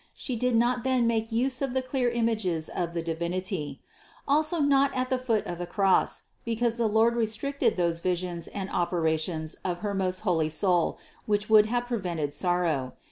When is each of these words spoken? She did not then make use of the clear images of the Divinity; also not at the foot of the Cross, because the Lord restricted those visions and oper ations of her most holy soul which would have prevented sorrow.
She 0.15 0.35
did 0.35 0.55
not 0.55 0.83
then 0.83 1.05
make 1.05 1.31
use 1.31 1.61
of 1.61 1.75
the 1.75 1.83
clear 1.83 2.09
images 2.09 2.69
of 2.69 2.95
the 2.95 3.03
Divinity; 3.03 3.83
also 4.27 4.59
not 4.59 4.91
at 4.95 5.11
the 5.11 5.19
foot 5.19 5.45
of 5.45 5.59
the 5.59 5.67
Cross, 5.67 6.23
because 6.43 6.77
the 6.77 6.89
Lord 6.89 7.15
restricted 7.15 7.77
those 7.77 7.99
visions 7.99 8.47
and 8.47 8.67
oper 8.71 9.03
ations 9.03 9.53
of 9.63 9.81
her 9.81 9.93
most 9.93 10.21
holy 10.21 10.49
soul 10.49 10.97
which 11.27 11.51
would 11.51 11.67
have 11.67 11.85
prevented 11.85 12.33
sorrow. 12.33 12.93